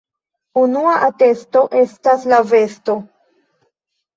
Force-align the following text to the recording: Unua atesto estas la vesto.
Unua 0.61 0.93
atesto 1.09 1.63
estas 1.81 2.25
la 2.33 2.41
vesto. 2.55 2.97